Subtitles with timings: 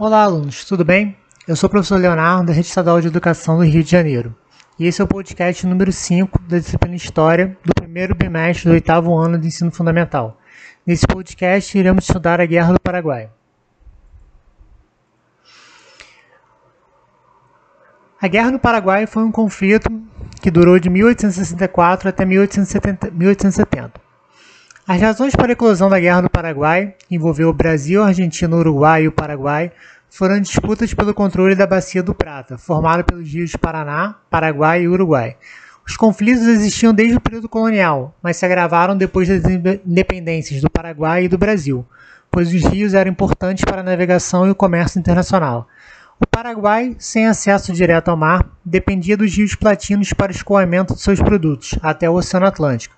[0.00, 1.16] Olá, alunos, tudo bem?
[1.44, 4.32] Eu sou o professor Leonardo, da Rede Estadual de Educação do Rio de Janeiro.
[4.78, 9.12] E esse é o podcast número 5 da disciplina História do primeiro bimestre do oitavo
[9.16, 10.40] ano do ensino fundamental.
[10.86, 13.28] Nesse podcast, iremos estudar a Guerra do Paraguai.
[18.22, 19.90] A Guerra do Paraguai foi um conflito
[20.40, 23.97] que durou de 1864 até 1870.
[24.88, 24.94] 1870.
[24.94, 29.02] As razões para a eclosão da Guerra do Paraguai, que envolveu o Brasil, Argentina, Uruguai
[29.02, 29.70] e o Paraguai,
[30.08, 35.36] foram disputas pelo controle da Bacia do Prata, formada pelos rios Paraná, Paraguai e Uruguai.
[35.86, 39.44] Os conflitos existiam desde o período colonial, mas se agravaram depois das
[39.86, 41.84] independências do Paraguai e do Brasil,
[42.30, 45.68] pois os rios eram importantes para a navegação e o comércio internacional.
[46.18, 51.00] O Paraguai, sem acesso direto ao mar, dependia dos rios platinos para o escoamento de
[51.00, 52.97] seus produtos até o Oceano Atlântico.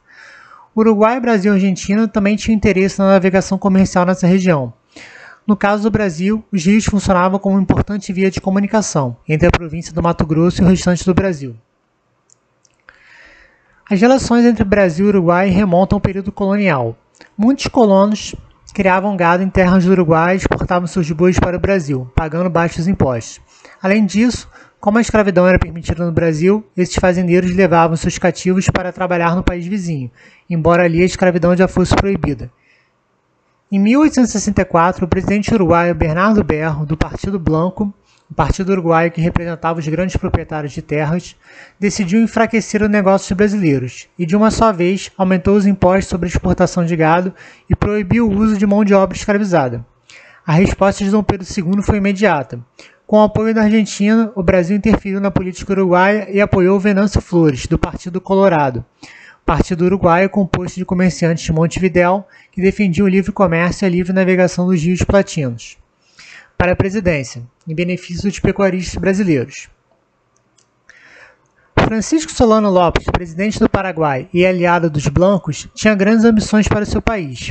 [0.76, 4.72] Uruguai, Brasil e Argentina também tinham interesse na navegação comercial nessa região.
[5.46, 9.50] No caso do Brasil, os rios funcionavam como uma importante via de comunicação entre a
[9.50, 11.56] província do Mato Grosso e o restante do Brasil.
[13.90, 16.96] As relações entre Brasil e Uruguai remontam ao período colonial.
[17.36, 18.36] Muitos colonos
[18.72, 22.86] criavam gado em terras do Uruguai e exportavam seus bois para o Brasil, pagando baixos
[22.86, 23.40] impostos.
[23.82, 24.48] Além disso,
[24.80, 29.42] como a escravidão era permitida no Brasil, esses fazendeiros levavam seus cativos para trabalhar no
[29.42, 30.10] país vizinho,
[30.48, 32.50] embora ali a escravidão já fosse proibida.
[33.70, 37.92] Em 1864, o presidente uruguaio Bernardo Berro, do Partido Blanco,
[38.30, 41.36] o partido uruguaio que representava os grandes proprietários de terras,
[41.78, 46.30] decidiu enfraquecer os negócios brasileiros e, de uma só vez, aumentou os impostos sobre a
[46.30, 47.34] exportação de gado
[47.68, 49.84] e proibiu o uso de mão de obra escravizada.
[50.46, 52.58] A resposta de Dom Pedro II foi imediata.
[53.10, 57.66] Com o apoio da Argentina, o Brasil interferiu na política uruguaia e apoiou Venâncio Flores,
[57.66, 58.84] do Partido Colorado,
[59.44, 64.12] partido uruguaio composto de comerciantes de Montevidéu que defendiam o livre comércio e a livre
[64.12, 65.76] navegação dos rios platinos.
[66.56, 69.68] Para a presidência, em benefício dos pecuaristas brasileiros.
[71.80, 77.02] Francisco Solano Lopes, presidente do Paraguai e aliado dos Blancos, tinha grandes ambições para seu
[77.02, 77.48] país.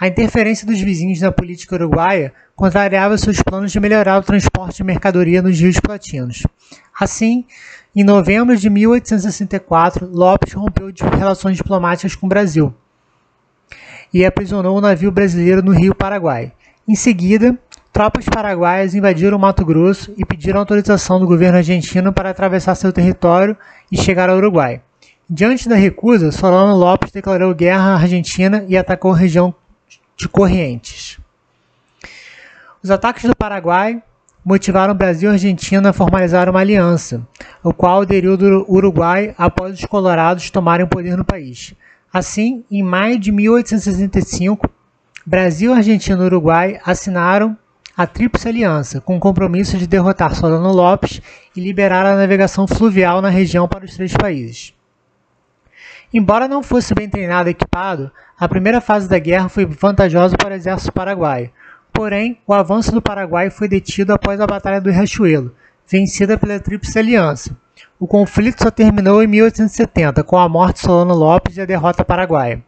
[0.00, 4.84] A interferência dos vizinhos na política uruguaia contrariava seus planos de melhorar o transporte de
[4.84, 6.42] mercadoria nos rios platinos.
[6.98, 7.44] Assim,
[7.94, 12.74] em novembro de 1864, Lopes rompeu relações diplomáticas com o Brasil
[14.12, 16.52] e aprisionou o um navio brasileiro no rio Paraguai.
[16.86, 17.56] Em seguida,
[17.92, 23.56] tropas paraguaias invadiram Mato Grosso e pediram autorização do governo argentino para atravessar seu território
[23.90, 24.80] e chegar ao Uruguai.
[25.28, 29.54] Diante da recusa, Solano Lopes declarou guerra à Argentina e atacou a região
[30.16, 31.18] de Corrientes.
[32.82, 34.02] Os ataques do Paraguai
[34.44, 37.26] motivaram Brasil e Argentina a formalizar uma aliança,
[37.62, 41.74] o qual aderiu do Uruguai após os colorados tomarem o poder no país.
[42.12, 44.68] Assim, em maio de 1865,
[45.24, 47.56] Brasil, Argentina e Uruguai assinaram
[47.96, 51.20] a Tríplice Aliança, com o compromisso de derrotar Solano Lopes
[51.54, 54.74] e liberar a navegação fluvial na região para os três países.
[56.12, 60.52] Embora não fosse bem treinado e equipado, a primeira fase da guerra foi vantajosa para
[60.52, 61.50] o exército paraguaio.
[61.90, 65.54] Porém, o avanço do Paraguai foi detido após a Batalha do Riachuelo,
[65.88, 67.56] vencida pela Tríplice Aliança.
[67.98, 72.04] O conflito só terminou em 1870, com a morte de Solano Lopes e a derrota
[72.04, 72.62] paraguaia.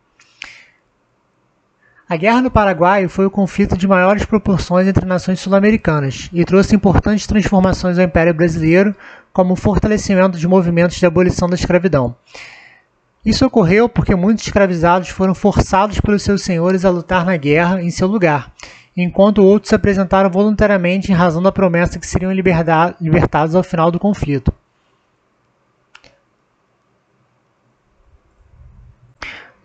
[2.09, 6.77] A Guerra no Paraguai foi o conflito de maiores proporções entre nações sul-americanas e trouxe
[6.77, 8.95] importantes transformações ao Império Brasileiro,
[9.33, 12.15] como o fortalecimento de movimentos de abolição da escravidão.
[13.25, 17.91] Isso ocorreu porque muitos escravizados foram forçados pelos seus senhores a lutar na guerra em
[17.91, 18.53] seu lugar,
[18.95, 23.99] enquanto outros se apresentaram voluntariamente em razão da promessa que seriam libertados ao final do
[23.99, 24.53] conflito.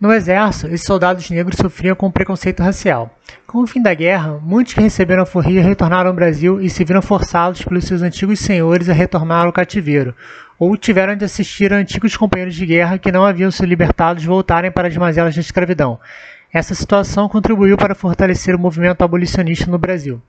[0.00, 3.14] No exército, esses soldados negros sofriam com preconceito racial.
[3.46, 6.82] Com o fim da guerra, muitos que receberam a forria retornaram ao Brasil e se
[6.84, 10.14] viram forçados pelos seus antigos senhores a retornar ao cativeiro,
[10.58, 14.72] ou tiveram de assistir a antigos companheiros de guerra que não haviam sido libertados voltarem
[14.72, 16.00] para as mazelas da escravidão.
[16.50, 20.20] Essa situação contribuiu para fortalecer o movimento abolicionista no Brasil.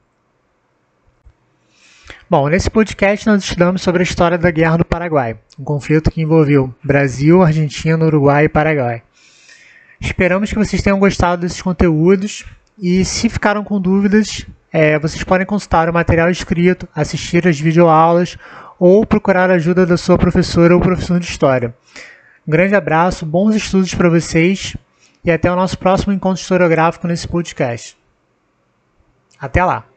[2.29, 6.21] Bom, nesse podcast nós estudamos sobre a história da Guerra do Paraguai, um conflito que
[6.21, 9.03] envolveu Brasil, Argentina, Uruguai e Paraguai.
[10.01, 12.43] Esperamos que vocês tenham gostado desses conteúdos
[12.77, 18.35] e se ficaram com dúvidas, é, vocês podem consultar o material escrito, assistir as videoaulas
[18.79, 21.75] ou procurar a ajuda da sua professora ou professor de história.
[22.47, 24.75] Um grande abraço, bons estudos para vocês
[25.23, 27.95] e até o nosso próximo encontro historiográfico nesse podcast.
[29.39, 29.90] Até lá!